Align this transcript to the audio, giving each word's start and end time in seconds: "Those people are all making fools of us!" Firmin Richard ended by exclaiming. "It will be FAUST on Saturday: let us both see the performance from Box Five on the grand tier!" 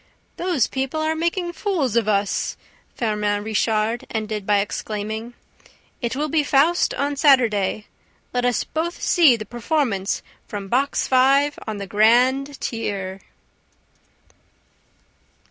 "Those 0.37 0.65
people 0.65 0.99
are 1.01 1.09
all 1.11 1.15
making 1.15 1.53
fools 1.53 1.95
of 1.95 2.07
us!" 2.07 2.57
Firmin 2.95 3.43
Richard 3.43 4.03
ended 4.09 4.47
by 4.47 4.57
exclaiming. 4.57 5.35
"It 6.01 6.15
will 6.15 6.27
be 6.27 6.43
FAUST 6.43 6.95
on 6.95 7.15
Saturday: 7.15 7.85
let 8.33 8.43
us 8.43 8.63
both 8.63 8.99
see 8.99 9.35
the 9.35 9.45
performance 9.45 10.23
from 10.47 10.69
Box 10.69 11.07
Five 11.07 11.59
on 11.67 11.77
the 11.77 11.85
grand 11.85 12.59
tier!" 12.59 13.21